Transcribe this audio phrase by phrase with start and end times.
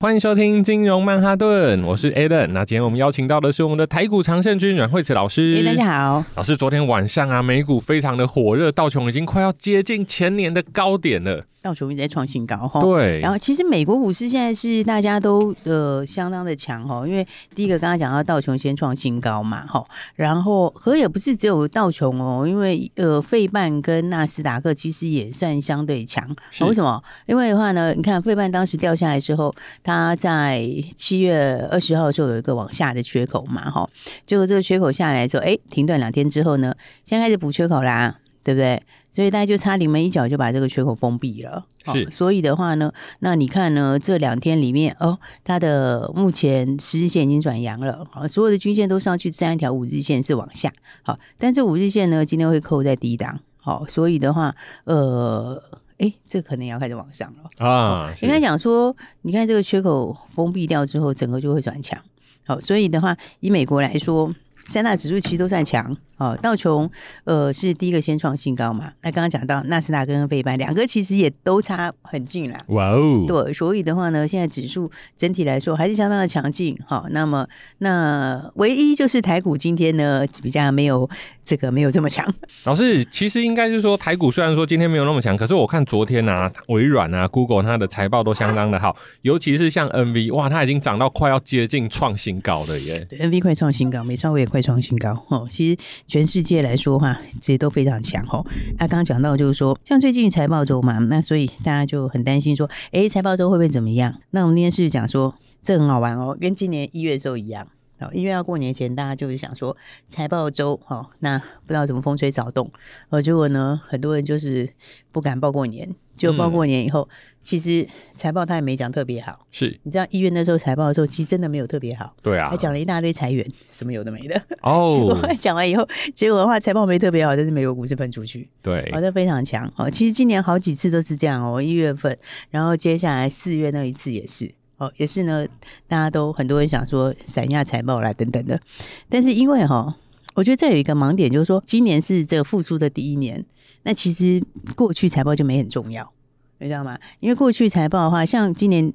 [0.00, 2.48] 欢迎收听金融曼哈顿，我是 Alan。
[2.48, 5.56] 那今天我们邀请到的是我们的台股常胜军阮慧慈老师。
[5.56, 6.54] 欸，大家好，老师。
[6.56, 11.44] 昨天晚上啊，美股非常的火热，道琼已经快要接近前年的高点了。
[11.64, 13.20] 道琼一直在创新高哈，对。
[13.20, 19.82] 然后其实美国股市现在是大家都呃相当的强哈，因为第一个刚刚讲到道琼先创新高嘛哈，
[20.14, 26.28] 然后可也不是只有道琼哦，因为呃费半跟纳斯达克其实也算相对强。
[26.60, 27.02] 为什么？
[27.24, 33.88] 因为的话呢，你看费半当时掉下来之后，它在七月二十号的时候有一个往下的缺口嘛哈，
[34.26, 36.74] 结果这个缺口下来之后，哎，停顿两天之后呢，
[37.06, 38.82] 现在开始补缺口啦，对不对？
[39.14, 41.64] 所以大家就差临门一脚就把这个缺口封闭了。
[41.84, 50.72] 是、哦，所以的话呢，那你看呢，这两天里面哦，它的目前十日线已经转阳了，好，所有的均线都上去，这样一条五日线是往下，
[51.04, 55.62] 好，但这五日线呢，今天会扣在低档，好，所以的话，呃，
[55.98, 58.12] 哎，这可能要开始往上了啊。
[58.20, 61.96] 应该讲说，你看这个缺口封闭掉之后，整个就会转强，
[62.44, 64.34] 好，所以的话，以美国来说。
[64.66, 66.90] 三大指数其实都算强哦，道琼
[67.24, 68.92] 呃是第一个先创新高嘛。
[69.02, 72.58] 那刚刚讲到纳斯达克跟费班两个其实也都差很近啦。
[72.68, 76.78] 哇哦，对，所以的话呢，现在指数整体来说还是相当的强劲。
[76.86, 77.46] 好，那么
[77.78, 81.08] 那唯一就是台股今天呢比较没有
[81.44, 82.26] 这个没有这么强。
[82.62, 93.04] 老师，其实应该是说台股虽然说今天没有那么强，可是我看昨天啊，微软啊、Google 它的财报都相当的好，尤其是像 NV 哇，它已经涨到快要接近创新高了耶。
[93.10, 94.48] 对，NV 快创新高，没超过也。
[94.54, 95.48] 快创新高哦！
[95.50, 98.46] 其实全世界来说的话，这些都非常强哦。
[98.78, 104.20] 那刚刚讲到就是说，像最近财报周嘛，那所以大家就很担心说，哎，财报周会不会怎么样？
[104.30, 107.66] 那我们今天是讲说，这很好玩哦，跟今年一月的时候一样
[107.98, 108.08] 哦。
[108.14, 109.76] 一月要过年前，大家就是想说
[110.06, 112.70] 财报周哦，那不知道怎么风吹草动，
[113.10, 114.72] 呃，结果呢，很多人就是
[115.10, 117.08] 不敢报过年，就报过年以后。
[117.10, 119.78] 嗯其实财报他也没讲特别好，是。
[119.84, 124.42] 你知道一月那时候财报的时候，其实真的没有特别好，对啊，还讲了一大堆裁员，什么有的没的。
[124.62, 124.96] 哦。
[124.98, 129.72] 结果讲完以后，结果的话财报没特别好，但是美国股市喷出去，对，好像非常强。
[129.76, 129.88] 哦。
[129.88, 132.18] 其实今年好几次都是这样哦，一月份，
[132.50, 134.52] 然后接下来四月那一次也是。
[134.76, 135.46] 哦，也是呢，
[135.86, 138.60] 大家都很多人想说闪一下财报啦等等的，
[139.08, 139.96] 但是因为哈，
[140.34, 143.44] 我觉得这有一个盲点，就是说今年是这个复苏的第一年，
[143.84, 144.42] 那其实
[144.74, 146.12] 过去财报就没很重要。
[146.58, 146.98] 你知道吗？
[147.20, 148.92] 因为过去财报的话，像今年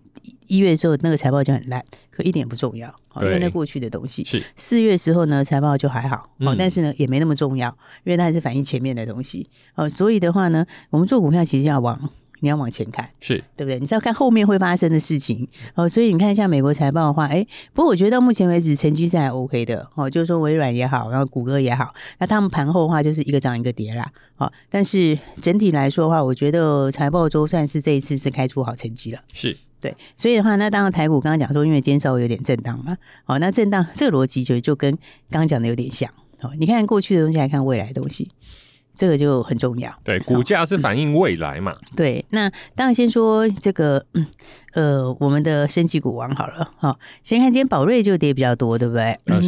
[0.48, 4.24] 一月的时候，那个财报就很烂，可一点也不重要，因为那过去的东西。
[4.24, 7.70] 是四月的时候呢，财报就还好，哦、嗯，但是呢，也没那么重要，
[8.04, 9.50] 因为它还是反映前面的东西。
[9.76, 12.10] 哦，所以的话呢，我们做股票其实要往。
[12.42, 13.80] 你要往前看，是对不对？
[13.80, 15.88] 你是要看后面会发生的事情哦。
[15.88, 20.10] 所以你看一下美国财报的话，哎，不过我觉得到目前为止成绩是还 OK 的哦。
[20.10, 24.12] 就是说微软也好，然后谷歌也好，那他们盘后的话就是一个涨一个跌啦。
[24.38, 29.20] 哦，但是整体来说的话，我觉得财报周算是这一次是开出好成绩了。
[29.34, 34.92] 是对，所以的话，那当然台股刚刚讲说，因为今天稍微有点震荡嘛，哦，那震荡这个逻辑就就跟
[35.30, 36.10] 刚刚讲的有点像。
[36.42, 38.30] 哦，你看过去的东西，来看未来的东西。
[39.00, 41.72] 这个就很重要，对，股价是反映未来嘛。
[41.72, 44.28] 嗯、对，那当然先说这个，嗯，
[44.74, 49.18] 呃，我们的升级股王好了，好，先看今天宝瑞就跌比较多，对不对？
[49.24, 49.40] 那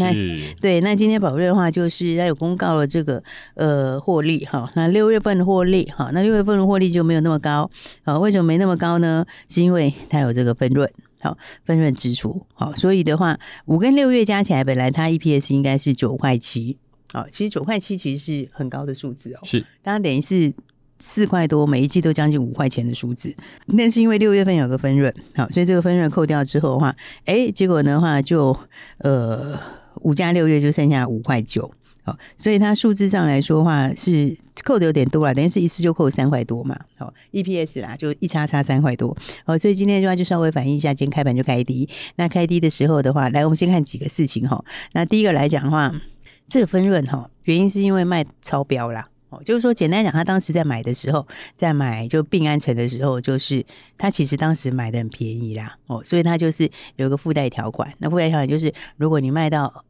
[0.62, 3.22] 对，那今天宝瑞的话，就是它有公告了这个
[3.56, 7.70] 呃获利哈，那六月份的获利哈，那六月份的获利就没有那么高，
[8.06, 9.26] 啊，为什么没那么高呢？
[9.50, 16.78] 是因为它有这个分润，好，分润支出，好，所以的话，五跟六月加起来，本来它 EPS 应该是九块七。
[17.14, 20.54] 哦，其实九块七其实是很高的数字哦，是，当然等于是
[20.98, 23.36] 四块多，每一季都将近五块钱的数字。
[23.66, 26.96] 那是因为六月份有个分润，好，所以这个分润扣掉之后的话，
[27.26, 28.58] 哎，结果的话就
[29.00, 29.60] 呃
[30.02, 31.70] 五加六月就剩下五块九，
[32.04, 44.64] 好，所以它数字上来说的话是扣的有点多了，等于是一次就扣三块多嘛，好，EPS 啦就一叉叉三块多，好，所以今天的话就稍微反映一下，今天开盘就开低，那开低的时候的话，来我们先看几个事情哈，
[44.94, 45.92] 那第一个来讲的话。
[46.52, 51.26] 这个分润哈，原因是因为卖超标啦，哦，就是说简单讲，他当时在买的时候，
[51.56, 53.66] 在买就病安城的时候，就是
[53.98, 59.86] 他其实当时买的很便宜啦，哦，所以他就是有一个附带条款，那附带条款就是如果你卖到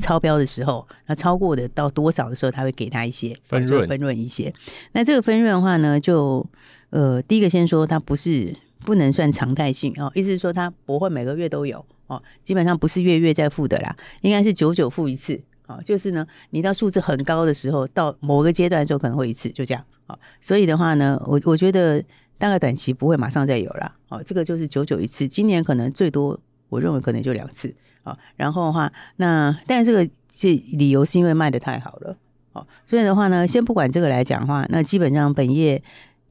[0.00, 4.50] 超标的时候，那超过的到多少的时候，他会给他一些分润，分润一些。
[4.92, 6.44] 那这个分润的话呢，就
[6.88, 9.92] 呃，第一个先说它不是不能算常态性。
[9.98, 11.84] 哦，意思是说它不会每个月都有。
[12.06, 15.38] 哦，基本上不是月月在付的啦，应该是久久付一次。
[15.68, 19.84] 啊，就是呢，你到数字很高的时候，到某个阶段的时候可能会一次，就这样。
[20.06, 22.02] 好，所以的话呢，我我觉得
[22.38, 23.94] 大概短期不会马上再有了。
[24.08, 27.74] 好，这个就是久久一次，今年可能最多，我认为可能就两次。
[28.02, 32.16] 好，然后的话，那但这个是理由是因为卖得太好了。
[32.54, 35.82] 好，所以的话呢，先不管这个来讲的话，那基本上本业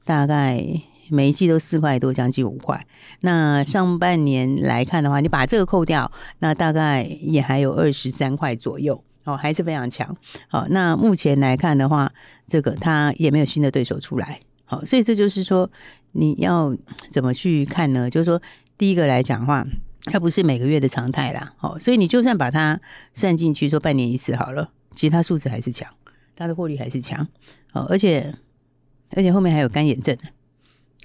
[0.03, 0.65] 大概
[1.11, 2.87] 每一季都四块多，将近五块。
[3.21, 9.03] 那上半年来看的话，你把这个扣掉，那大概也还有二十三块左右。
[9.27, 10.15] 哦，还是非常强。
[10.47, 12.09] 好，那目前来看的话，
[12.47, 14.39] 这个它也没有新的对手出来。
[14.63, 15.69] 好，所以这就是说，
[16.13, 16.73] 你要
[17.09, 18.09] 怎么去看呢？
[18.09, 18.41] 就是说，
[18.77, 19.67] 第一个来讲的话，
[20.05, 21.53] 它不是每个月的常态啦。
[21.57, 22.79] 好，所以你就算把它
[23.13, 25.91] 算进去，说半年一次好了，其他数字还是强，
[26.33, 27.27] 它的获利还是强。
[27.73, 28.33] 好，而且
[29.11, 30.17] 而且后面还有干眼症。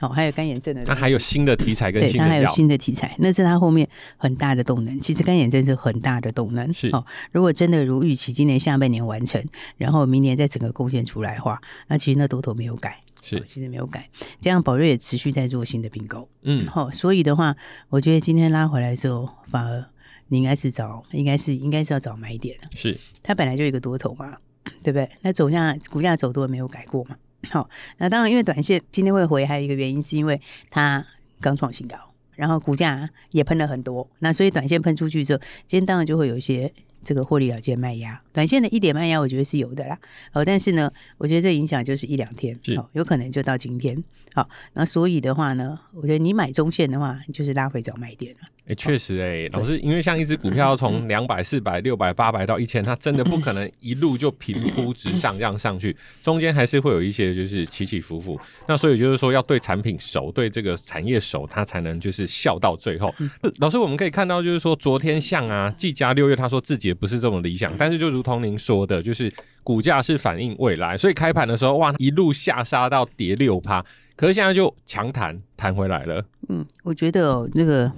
[0.03, 5.01] 哦，还有干眼症的，它还有新的题材跟新的对，它还有新的题材，那是它后面很大的动能。
[5.01, 7.07] 其实干眼症是很大的动能，是哦。
[7.31, 9.43] 如果真的如预期，今年下半年完成，
[9.77, 14.09] 然后明年再整个贡献出来的话，那其实那多头没有改，是、哦、其实没有改。
[14.41, 17.55] 这样宝瑞也持续在做新的并购，嗯，好、哦，所以的话，
[17.89, 19.85] 我觉得今天拉回来之后，反而
[20.27, 24.37] 你应该是找，应该是应该是要找买点的，是它本来就一个多头嘛，
[24.83, 25.09] 对不对？
[25.21, 27.17] 那走向股价走多没有改过嘛。
[27.51, 27.69] 好，
[27.99, 30.41] 那当然，因为短线今天会回，还有一个原因是因为
[30.71, 31.05] 它
[31.41, 31.97] 刚创新高，
[32.37, 36.73] 然后股价也喷了很多，那所以短线喷出去之后，今天当然就会有一些
[37.03, 39.99] 这个获利了结卖压，短线的一点卖压，我觉得是有的啦。
[40.33, 44.03] 好，但是呢，我觉得这影响就是一两天，好，有可能就到今天。
[44.35, 48.39] 好，那所以的话呢，我觉得你买中线的话，就是拉回找卖点了。
[48.65, 58.41] 哎、欸，确实、欸，哎，老师，因为像一只股票从两百、四百、六百、八百到一千，它真的不可能一路就平铺直上这样上去， 中间还是会有一些就是起起伏伏。
[58.69, 63.13] 那所以就是说，要对产品熟，对这个产业熟，它才能就是笑到最后。
[63.59, 69.33] 老师，我们可以看到，就是说昨天像啊，技嘉六月他说自己也不是这么理想，但是就如同您说的，就是
[69.63, 73.85] 股价是反映未来，所以开盘的时候哇，一路下杀到跌六趴。
[74.15, 76.25] 可是现在就强弹弹回来了。
[76.49, 77.91] 嗯，我觉得哦，那个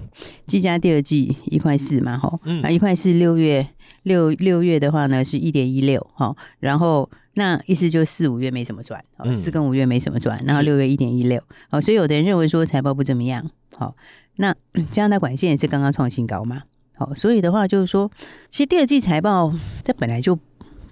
[0.47, 3.67] 技嘉第二季一块四嘛，哈，那一块四六月
[4.05, 13.97] 六六月的话呢是一点一六，哈，然后那意思就是四五月没什么赚，哦，四跟五月没什么赚，然后六月一点一六，好，所以有的人认为说财报不怎么样，好，
[14.37, 14.55] 那
[14.91, 16.63] 加拿大管线也是刚刚创新高嘛，
[16.97, 18.11] 好，所以的话就是说，
[18.49, 19.53] 其实第二季财报
[19.85, 20.39] 它本来就。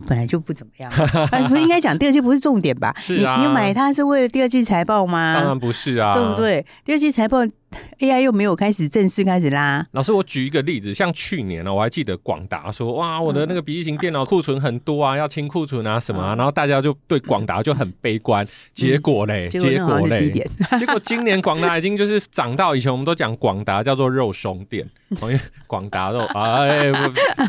[0.05, 0.91] 本来就不怎么样，
[1.49, 2.93] 不是应该讲第二季不是重点吧？
[2.99, 5.35] 是啊，你你买它是为了第二季财报吗？
[5.37, 6.67] 当然不是啊，对不对？
[6.85, 7.47] 第二季财报。
[8.01, 9.87] AI 又没有开始正式开始拉。
[9.93, 18.47] 老师，我举一个例子，像去年呢，我还记得广达说，哇，我的那个笔记型电脑库存很多啊，要清库存啊什么啊，然后大家就对广达就很悲观。
[18.73, 20.33] 结果嘞，结果嘞，
[20.79, 24.89] 结果今年广达已经就是涨到以前我们都讲广达叫做肉松店，
[25.23, 26.91] 因为广达肉哎，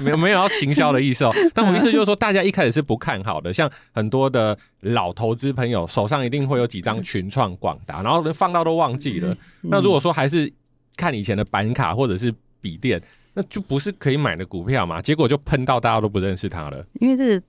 [0.02, 1.32] 没有没有要行销的意思哦。
[1.54, 9.36] 但我意思就是说，大家一开始是不看好的，像很多的老投资朋友手上一定会有几张群创、广达，然后放到都忘记了。
[9.62, 10.52] 那如果说还是
[10.96, 13.02] 看以前的板卡或者是笔电，
[13.34, 15.02] 那就不是可以买的股票嘛？
[15.02, 16.86] 结果就喷到大家都不认识它了。
[17.02, 17.44] 因为这个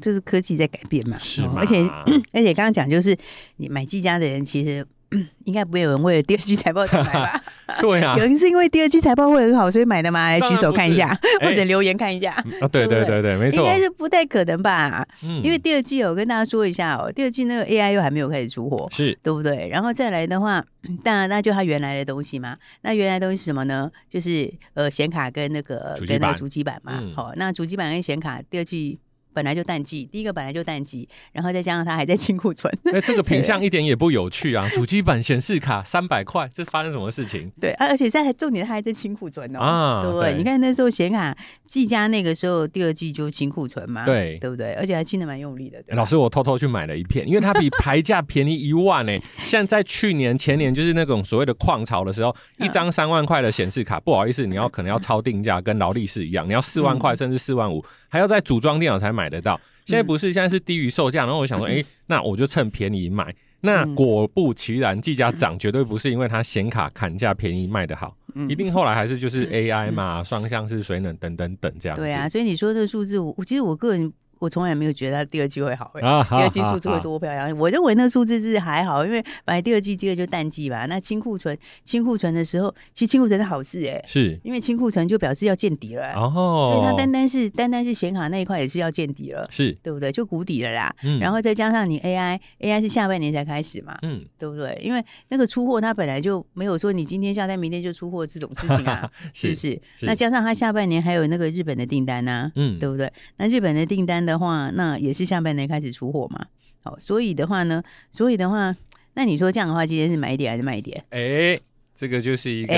[0.00, 1.54] 就是科技在改变嘛，是嘛？
[1.56, 1.88] 而且
[2.32, 3.16] 而且刚刚讲就是
[3.56, 4.86] 你买技嘉的人其实。
[5.44, 7.42] 应该不会有人为了第二季财报才买吧？
[7.80, 10.30] 对啊， 有人是因为第二季财报会很好，所以买的吗？
[10.30, 12.32] 来举手看一下，或者留言看一下。
[12.60, 15.06] 啊，对对对对，没错，应该是不太可能吧？
[15.22, 19.68] 嗯，因为第二季我跟大家说一下哦，第二季那个 AI 又还没有开始出货，是对不对？
[19.68, 20.64] 然后再来的话，
[21.02, 22.56] 当 然那就它原来的东西嘛。
[22.82, 23.90] 那原来的东西是什么呢？
[24.08, 27.02] 就是呃显卡跟那个跟那个主机板嘛。
[27.14, 28.98] 好，那主机板跟显卡第二季。
[29.32, 32.72] 本来就淡季，第一个本来就淡季，然后再加上它还在清库存。
[32.86, 34.68] 哎、欸，这个品相一点也不有趣啊！
[34.74, 37.50] 主机板显示卡三百块，这发生什么事情？
[37.60, 39.58] 对啊，而且在重点它还在清库存哦。
[39.58, 40.32] 啊，对不对？
[40.32, 41.36] 对你看那时候显卡
[41.66, 44.72] 技嘉那个时候第二季就清库存嘛，对对不对？
[44.74, 45.82] 而且还清的蛮用力的。
[45.88, 49.12] 老师，我偷偷去买了一片，因为它比牌价便宜一万呢。
[49.44, 59.58] 像在去年前年就是那种所谓的矿潮的时候，一张三万块的显示卡，不好意思，你要可能要超定价，跟劳力士一样，你要四万块甚至四万五，还要在组装电脑才买得到。
[59.86, 63.34] 现在不是，现在是低于售价，然后我想说，哎、欸，那我就趁便宜买。
[63.62, 68.14] 那果不其然，技嘉涨绝对不是因为它显卡砍价便宜卖得好，
[68.50, 71.96] 一定后来还是就是 AI 嘛，双向式水冷等等等这样。
[71.96, 74.12] 对啊，所以你说这个数字，我其实我个人。
[74.42, 77.56] 我从来没有觉得它第二季会好，啊、第二季数字会多漂亮。
[77.56, 80.84] 我认为那个数字是还好，因为本来第二季第二就淡季吧。
[80.86, 86.14] 那清库存，清库存的时候，其实清库存是好事哎、欸，是因为清库存就表示要见底了、欸。
[86.14, 90.10] 哦，所以它单单是单单是显卡那一块也是要见底了，是对不对？
[90.10, 90.92] 就谷底了啦。
[91.04, 94.76] 嗯，然后再加上你 AI，AI AI 是下半年才开始嘛，嗯，对不对？
[94.82, 100.06] 因为那个出货它本来就没有说你今天下单明天就出货这种事情啊， 是不是，是？
[100.06, 103.12] 那加上它下半年还有那个日本的订单呐、啊，嗯，对不对？
[103.36, 106.46] 那日本的订单的话，那也是下半年开始出货嘛，
[106.82, 108.76] 好，所以的话呢，所以的话，
[109.14, 111.04] 那你说这样的话，今天是买点还是卖点？
[111.10, 111.62] 哎、欸。
[111.94, 112.72] 这个就是一个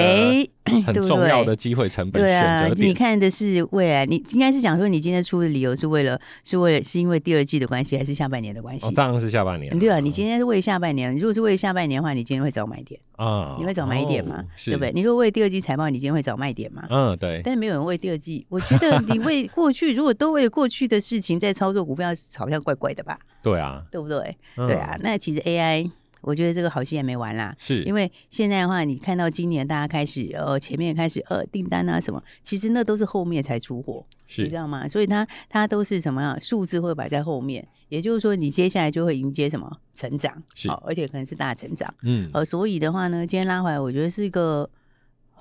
[0.65, 2.75] 很重要的机会成本选择点。
[2.75, 8.87] 对啊，你看的是未来，你应该是想说你今天出的理由是为了，是为了是因为第二季的关系，还是下半年的关系？
[8.87, 9.79] 哦，当然是下半年。
[9.79, 11.15] 对啊，你今天是为下半年。
[11.17, 13.57] 如果是为下半年的话，你今天会找买点啊？
[13.59, 14.37] 你会找买点吗？
[14.39, 14.93] 哦、对不对？
[14.93, 16.85] 你说为第二季财报，你今天会找卖点吗？
[16.89, 17.43] 嗯，对。
[17.45, 23.19] 但是没有人为第二季，我觉得你为 过去，如果都为过去的事情在操作股票，好像怪怪的吧？
[23.43, 24.37] 对啊，对不对？
[24.57, 25.91] 嗯、对啊，那其实 AI。
[26.25, 34.89] 我觉得这个好戏还没完啦，是因为现在的话，你看到今年大家开始呃前面开始呃订单啊什么，其实那都是后面才出货，是你知道吗？
[34.89, 44.69] 所以它它都是什么样数字会摆在后面，也就是说你接下来就会迎接什么成长，是、哦，而且可能是大成长，嗯，呃，所以的话呢，今天拉回来，我觉得是一个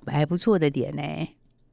[0.06, 1.02] 还不错的点呢，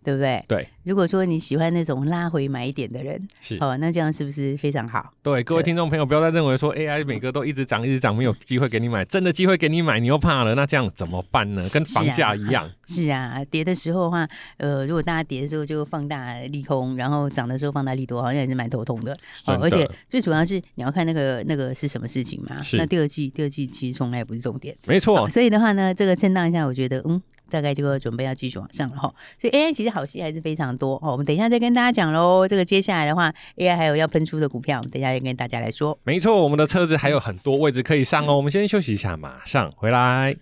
[0.04, 0.44] 对不对？
[0.46, 0.68] 对。
[0.82, 5.12] 如果说你喜欢那种拉回买点的人，是哦，那这样是不是非常好？
[5.22, 11.68] 对，各位听众朋友，不要再认为说 AI 每个都一直涨，一直涨，没有机会给你买，真的机会给你买，你又怕了，那这样怎么办呢？
[11.68, 13.44] 跟房价一样 是、啊。
[13.50, 19.14] 跌的时候的话，呃，如果大家跌的时候就放大利空，然后涨的时候放大利多，好像也是蛮头痛的。
[19.44, 22.62] 的哦，而且最主要是你要看那个那个是什么事情嘛。
[22.62, 22.76] 是。
[22.76, 24.74] 那第二季，第二季其实从来也不是重点。
[24.86, 25.28] 没错。
[25.28, 27.20] 所以的话呢，这个震荡一下，我觉得嗯，
[27.50, 29.12] 大概就要准备要继续往上了哈。
[29.40, 31.12] 所以 AI 其实好戏还是非常多哦。
[31.12, 32.46] 我们等一下再跟大家讲喽。
[32.46, 35.98] 这个接下来的话，AI 还有要喷出的股票，我们等一下再跟大家来说。
[36.04, 38.36] 没错，我们的车子还有很多位置可以上哦。
[38.36, 40.36] 我们先休息一下，马上回来。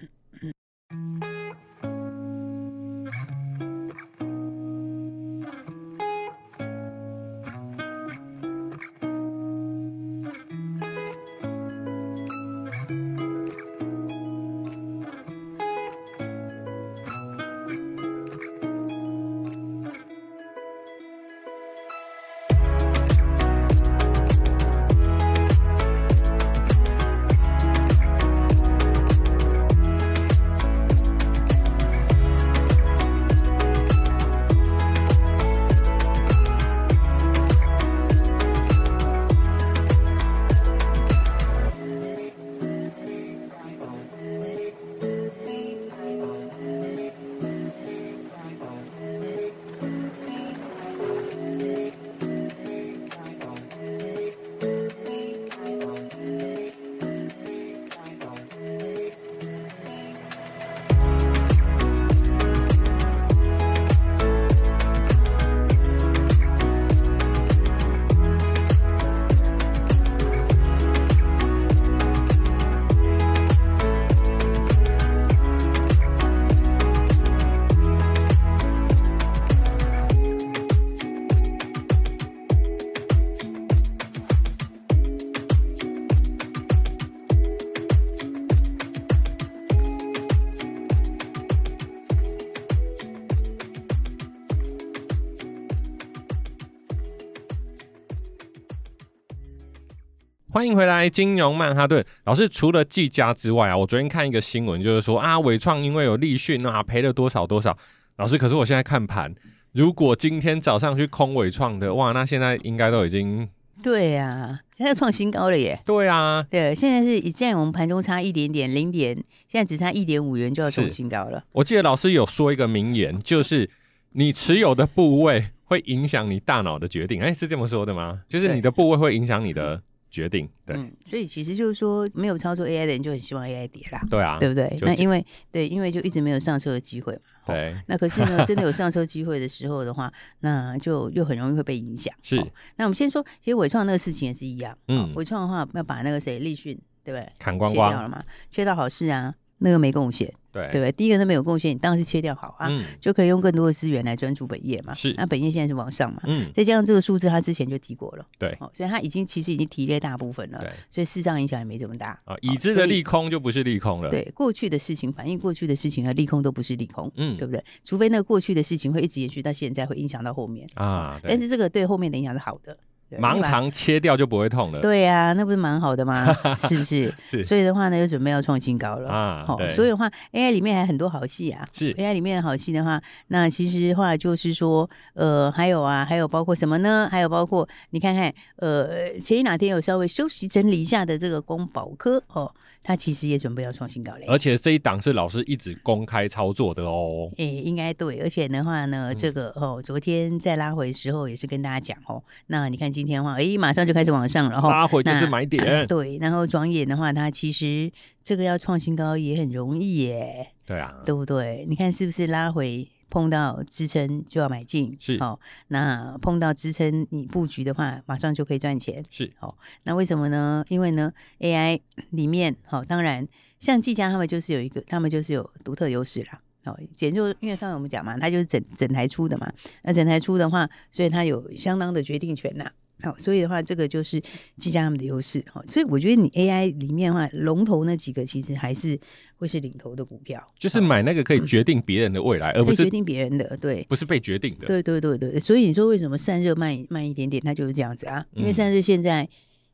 [100.51, 102.49] 欢迎回来，金融曼哈顿老师。
[102.49, 107.77] 除了技嘉之外啊，我昨天看一个新闻，就是说啊，伟创因为有立讯啊，赔了多少多少。
[108.17, 109.35] 老师，可是我现在看盘，
[109.73, 113.47] 如果今天早上去空伟创的，哇，那现在应该都已经
[113.83, 115.79] 对呀、啊，现在创新高了耶。
[115.85, 119.15] 对啊，对，现在是现在我们盘中差一点点，零点，
[119.47, 121.45] 现在只差一点五元就要创新高了。
[121.53, 123.69] 我记得老师有说一个名言，就是
[124.13, 127.21] 你持有的部位会影响你大脑的决定。
[127.21, 128.23] 哎，是这么说的吗？
[128.27, 129.83] 就是你的部位会影响你的。
[130.11, 134.79] 决定对、嗯，所以其实就是说，没有操作 AI 的人就很希望 AI 跌啦，对啊，对不对？
[134.83, 137.77] 那因为对，因为就一直没有上车的机会嘛，对。
[137.87, 142.15] 那可是呢，真的有上车机会的时候的话， 那就又很容易会被影响。
[142.23, 142.37] 是。
[142.77, 147.33] 那我们先说，其实伟创那个事情也是一样，嗯，纬创的话要把那个谁立讯，对不对？
[147.39, 149.35] 砍光光切掉了嘛，切到好事啊。
[149.59, 150.69] 那个没贡献，对。
[150.73, 150.93] 对不对？
[150.93, 154.93] 第一个都没有贡献，你当然是切掉好啊，嗯、就可以用更多的资源来专注本业嘛。
[154.93, 162.21] 是，那本业现在是往上嘛，嗯，再加上这个数字，他之前就提过了，对，哦，所以他已经其实已经提列大部分了，对，所以事实上影响也没这么大。
[162.25, 162.35] 啊。
[162.41, 167.65] 已知的利空就不是利空了，对，过去的事情反映过去的事情和利空都不是利空，嗯，对不对？
[167.85, 170.67] 除非那个过去的事情会一直延续到现在，会影响到后面。
[170.75, 172.77] 啊，但是这个对后面的影响是好的。
[173.13, 174.81] 盲肠切掉就不会痛了。
[174.81, 176.27] 对呀、啊，那不是蛮好的吗？
[176.59, 177.15] 是不是？
[177.27, 177.43] 是。
[177.43, 179.45] 所以的话呢，又准备要创新高了啊。
[179.47, 181.67] 好，所以的话，AI 里面还很多好戏啊。
[181.73, 181.95] 是。
[181.95, 187.09] AI 里面的好戏的话，那其实的话就是说，呃，还有啊，还有包括什么呢？
[187.11, 192.53] 还有包括你看看，呃，前一两天有稍微休息整理一下的这个光宝科哦。
[192.89, 194.25] 它其实也准备要创新高嘞。
[194.27, 197.29] 而且这一档是老师一直公开操作的哦。
[197.33, 198.19] 哎、欸，应该对。
[198.21, 202.25] 而且的话呢，这个哦，昨天在拉回的时候也是跟大家讲哦。
[202.47, 204.71] 那你看今天的话，哎、欸，马上就开始往上了哈。
[204.71, 205.63] 拉回就是买点。
[205.63, 207.93] 呃、对，然后转眼的话，它其实
[208.23, 210.53] 这个要创新高也很容易耶。
[210.65, 211.67] 对啊，对不对？
[211.69, 212.89] 你看是不是拉回？
[213.11, 215.41] 碰到支撑就要买进，是好、哦。
[215.69, 219.55] 那碰到支撑你布局的话，马上就可以赚钱，是好、哦。
[219.85, 220.65] 那为什么呢？
[220.69, 223.27] 因为呢，AI 里面好、哦，当然
[223.59, 226.41] 像技嘉他们就是有一个，他们就是有独特优势啦。
[226.65, 229.51] 好、哦，简就因为上次我们讲嘛，它就是整整台出的嘛。
[229.83, 232.71] 那整台出的话，所以它有相当的决定权呐。
[233.01, 234.21] 好，所以的话，这个就是
[234.57, 235.45] 技嘉他们的优势。
[235.53, 238.99] 好，所以我觉得你 AI 里面的话，龙头那几个其实还是
[239.37, 240.43] 会是领头的股票。
[240.59, 244.67] 就是买那个可以决定别人的未来，嗯、而不是决定别人的，对，不是被决定的。
[244.67, 248.25] 对对对对，所以你说为什么散热慢慢一点点，它就是这样子啊？
[248.33, 249.29] 因为散热现在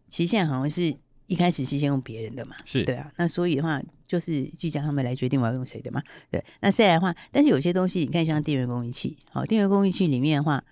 [0.09, 0.95] 期限好像是
[1.27, 3.11] 一开始是先用别人的嘛，是对啊。
[3.17, 6.03] 那所以的话，就是技嘉他们来决定我要用谁的嘛。
[6.31, 10.65] 对，那再来的话，但是有些东西你看，像电源供应器，好，电源供应器里面的话，嗯。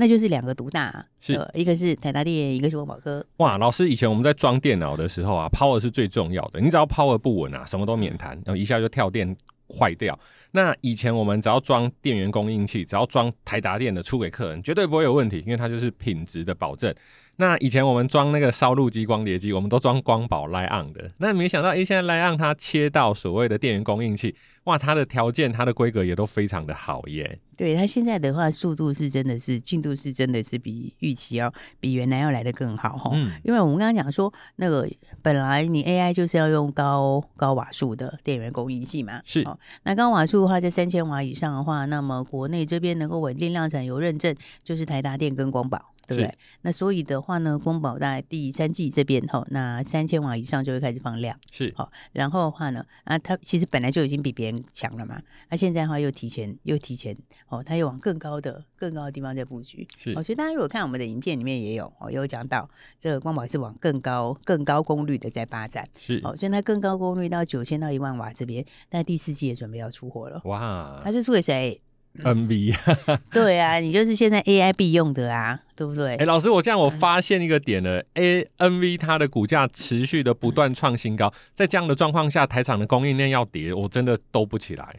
[0.00, 3.24] 那就是两个独大、啊，是、呃、一个是台达电，一个是文宝科。
[3.38, 6.60] 哇，老师，以前我们在装电脑的时候啊，power 是最重要的。
[6.60, 9.36] 你只要 power 不稳啊，什么都免谈，然后一下就跳电
[9.68, 10.16] 坏掉。
[10.52, 16.94] 那以前我们只要装电源供应器，只要装台达电的出给客人，绝对不会有问题，因为它就是品质的保证。
[17.40, 21.08] 那以前我们装那个烧录机、光碟机，我们都装光宝 Line-On 的。
[21.18, 27.38] 那没想到，哎，现在 Line-On 它切到所谓的电源供应器，哇，它的条件、它的规格也都非常的好耶。
[27.56, 33.12] 对，它现在的话，速度是真的是进度是真的是比预期要比原来要来得更好哈。
[33.14, 34.88] 嗯，因为我们刚刚讲说，那个
[35.22, 39.46] 本来你 AI 就是要用高高瓦数的电源供应器嘛，是。
[39.84, 45.94] 那高瓦数的话，在三千瓦以上的话，那么国内这边能够稳定量产有认证，就是台达电跟光宝。
[46.08, 46.38] 对不对？
[46.62, 51.92] 那所以的话呢，光宝在第三季这边哈，那三千瓦以上就会开始放量，是好。
[52.12, 57.14] 然后的话呢，啊，它其实本来就已经比别人强了嘛，那现在的话又提前又提前
[57.48, 60.12] 哦，它又往更高的更高的地方在布局，是。
[60.16, 66.18] 哦，所以大家如果看我们的影片里面也有哦，有讲到这个光宝是往更高更高功率的在发展，是。
[66.24, 70.40] 哦，所以它更高功率到九千到一万瓦这边，那第四季也准备要出货了。
[70.44, 71.78] 哇，它是出给谁
[72.24, 72.76] ？NV，
[73.32, 76.12] 对啊，你就是现在 AI 必用的啊，对不对？
[76.12, 84.96] 哎、欸，老师，我这样我发现一个点了，A NV 它的股价持续的不断创新高，在这样的状况下，台厂的供应链要跌，我真的兜不起来。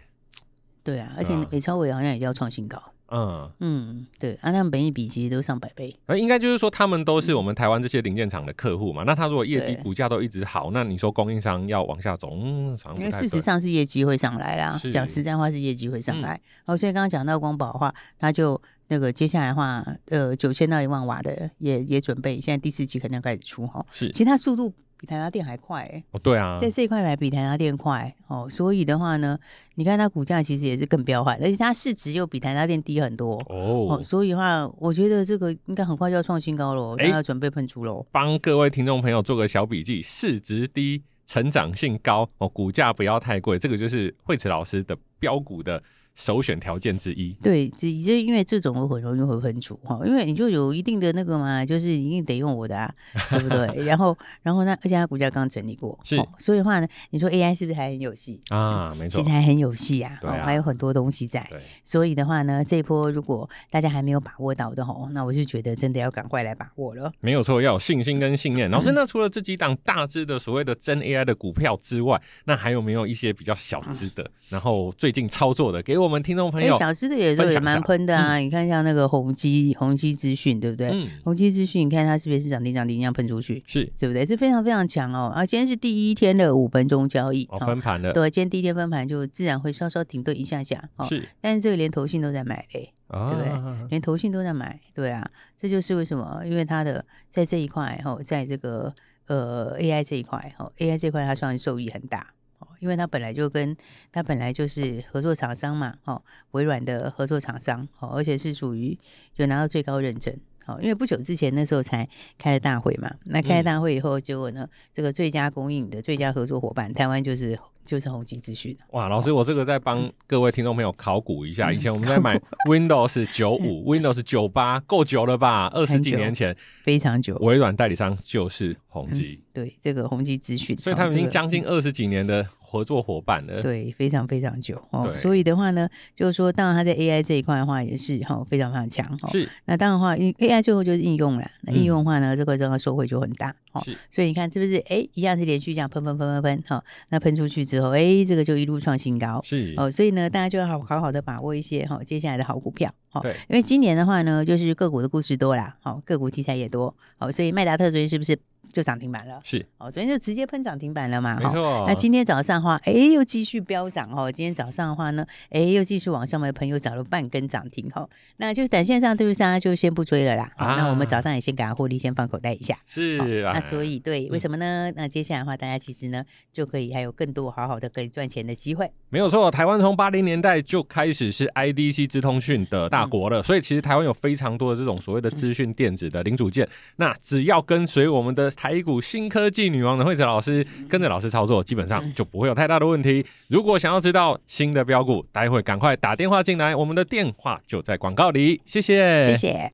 [0.84, 2.82] 对啊，而且美超伟好像也要创新高。
[2.86, 9.04] 嗯嗯嗯，对，啊，他们本益比其实都上百倍，而应该就是说他们都是我们台湾这些零件厂的客户嘛。
[9.06, 14.80] 那他如果业绩股价都一直好，那你说供应商要往下走，嗯，因为事实上是业绩会上来啦。
[14.92, 16.36] 讲实在话是业绩会上来。
[16.66, 23.86] 哦、嗯，所以刚刚讲到光宝的话，他就那个接下来的话，呃，九千到一万瓦的也也准备，现在第四季可能要开始出哈。
[23.92, 24.74] 是，其实它速度。
[25.00, 26.04] 比台达电还快哎、欸！
[26.12, 29.40] 哦，对啊，在这一块还比台达电快哦，所以的话呢，
[29.76, 38.06] 你看它股价其实也是更彪悍，而且它市值又比台达电低很多哦，哦，所以的话，我觉得这个应该很快就要创新高了，大家要准备喷出喽。
[38.12, 45.82] 帮各位听众朋友做个小笔记：市值低、成长性高哦，股价不要太贵，这个就是惠慈老师的标股的。
[46.20, 52.94] 首选条件之一，对，只这因为这种我很容易会分组哈，因为你就有一定的那个嘛，就是一定得用我的啊，
[53.30, 53.86] 对不对？
[53.88, 58.94] 然后，然后呢，而且它股价刚整理过，是，所以的话呢，你说 AI 是不是还很有戏啊？
[59.00, 61.50] 没错，其实还很有戏啊，对啊，还有很多东西在。
[61.86, 67.10] 所以的话呢，这一波如果大家还没有把握到的吼，那我是觉得真的要赶快来把握了。
[67.22, 68.70] 没有错，要有信心跟信念。
[68.70, 76.78] 老师，那除了这几档大只的所谓的真 AI 的股票之外，那还有没有一些比较小只的，然后最近操作的，给我们听众朋友？
[76.78, 78.38] 小只的也都也蛮喷的啊！
[78.38, 80.92] 你看像那个宏基，宏基资讯，对不对？
[81.24, 83.64] 宏基资讯，你看它是不是涨停涨停这样喷出去？
[83.68, 84.26] 是，对不对？
[84.26, 85.32] 这非常非常强哦！
[85.34, 88.12] 啊，今天是第一天的五分钟交易，哦，分盘的。
[88.12, 90.90] 对，今天第一天分盘就自然会稍稍停顿一下下。
[91.08, 93.88] 是，但是这个连投信都在买嘞，对不对？
[93.90, 98.92] 连投信都在买，对啊，这就是为什么，因为它的在这一块哈，在这个
[99.28, 102.34] 呃 AI 这一块哈，AI 这块它算是受益很大。
[102.80, 103.76] 因为他本来就跟
[104.12, 108.98] 他本来就是合作厂商嘛，哦，微软的合作厂商，哦，而且是属于
[109.36, 117.58] 就拿到最高认证，哦，因为不久之前那时候才开了大会嘛，那开了大会以后，结果呢，这个最佳供应的最佳合作伙伴，台湾就是。
[117.86, 125.68] 就是宏碁资讯哇，老师，我这个在帮各位听众朋友考古一下，以前我们在买 Windows 九五、 Windows 九八，够久了吧？
[125.74, 127.36] 二十几年前，非常久。
[127.38, 133.62] 微软代理商就是宏碁，对，这个宏碁资讯，所以他们已经将近二十几年的合作伙伴了。
[133.62, 135.12] 对，非常非常久哦。
[135.12, 139.18] 所以的话呢，就是说，当然他在 AI 这一块的话也是哈非常非常强。
[139.30, 139.50] 是。
[139.66, 141.50] 那当然的话，AI 最后就是应用了。
[141.62, 143.56] 那应用的话呢，嗯、这个这个收获就很大。
[143.84, 143.98] 是。
[144.12, 144.76] 所以你看是不是？
[144.88, 146.84] 哎，一样是连续这样喷喷喷喷喷哈。
[147.10, 149.42] 那喷出去之后，哎，这个就一路创新高。
[149.44, 149.74] 是。
[149.78, 152.94] 哦，所以呢，大家就要好好好的把握一些哈接下来的好股票。
[153.10, 153.32] 好，对。
[153.50, 156.96] 因为今年的话呢，就是个股的故事多啦，好，个股题材也多。
[157.18, 158.38] 好，所以麦达特最近是不是？
[158.72, 161.86] 就涨停板了，是哦，昨天就直接喷涨停板了嘛，没错。
[161.88, 164.32] 那今天早上的话，哎，又继续飙涨哦。
[164.32, 168.08] 今天早上的话呢，哎，又继续往上面喷，又涨了半根涨停哈。
[168.38, 169.40] 那就短线上对不对？
[169.40, 170.52] 大家就先不追了啦。
[170.58, 172.78] 啊、那我们早上也先给它获利，先放口袋一下。
[172.86, 174.90] 是、啊，那所以对，为什么呢？
[174.90, 178.92] 嗯、那接下来的话，大家其实呢就可以还有更多好好的可以赚钱的机会。
[179.10, 186.66] 没有错，台湾从八零年代就开始是 IDC 资通讯的大国了，嗯、所以其实台湾有非常多的这种所谓的资讯电子的零组件。
[186.66, 189.50] 嗯、那只要跟随我们的台股新科。
[189.50, 193.26] 技女王的惠子老师跟着老师操作，基本上就不会有太大的问题。
[193.48, 198.62] 如果想要知道新的标股，待会赶快打电话进来，我们的电话就在广告里。
[198.66, 199.72] 谢谢，谢谢。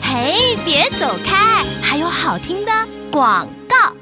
[0.00, 2.72] 嘿，别走开，还有好听的
[3.10, 3.92] 广告。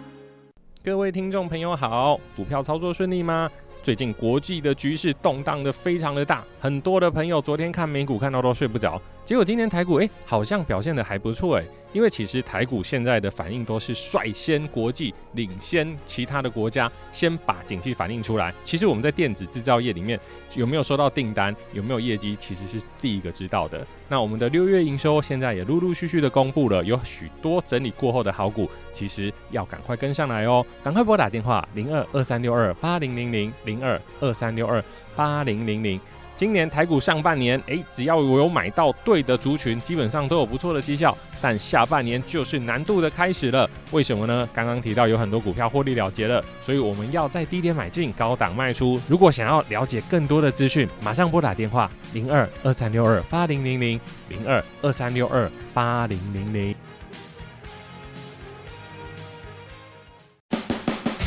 [0.85, 3.51] 各位听众朋友好，股票操作顺利吗？
[3.83, 11.65] 最近国际的局势动荡的非常的大，很多的朋友昨天看美股看到都睡不着，结果今天台股哎，好像表现得还不错哎。
[11.93, 18.53] 因为其实台股现在的反应都是率先国际领先其他的国家，先把景气反映出来。
[18.65, 20.19] 其实我们在电子制造业里面
[20.57, 23.87] 有没有收到订单，有没有业绩，其实是第一个知道的。
[24.09, 34.83] 那我们的六月营收现在也陆陆续续的公布了，有许多整理过后的好股，其实要赶快跟上来哦，赶快拨打电话零二二三六二八零零零零二二三六二
[35.15, 36.01] 八零零零。
[36.41, 41.15] 今年台股上半年，诶，只要我有买到对的族群，基本上都有不错的绩效。
[41.39, 44.49] 但下半年就是难度的开始了，为什么呢？
[44.51, 48.99] 刚刚提到有很多股票获利了结了，所以我们要在低点买进，高档卖出。
[49.07, 54.01] 如果想要了解更多的资讯，马上拨打电话零二二三六二八零零零
[54.31, 56.75] 零二二三六二八零零零。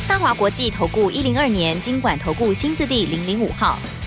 [0.08, 3.78] 大华国际投顾一零二年金管投顾新字第零零五号。